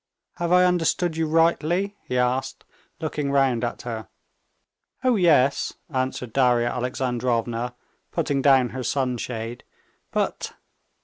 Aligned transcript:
Have 0.37 0.51
I 0.51 0.65
understood 0.65 1.15
you 1.15 1.27
rightly?" 1.27 1.95
he 2.01 2.17
asked, 2.17 2.65
looking 2.99 3.29
round 3.31 3.63
at 3.63 3.83
her. 3.83 4.07
"Oh, 5.03 5.15
yes," 5.15 5.73
answered 5.93 6.33
Darya 6.33 6.69
Alexandrovna, 6.69 7.75
putting 8.11 8.41
down 8.41 8.69
her 8.69 8.81
sunshade, 8.83 9.63
"but...." 10.11 10.53